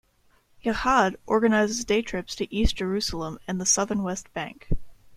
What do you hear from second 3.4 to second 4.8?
and the southern West Bank.